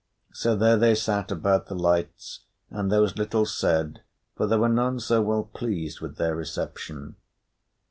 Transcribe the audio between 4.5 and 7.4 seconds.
were none so well pleased with their reception.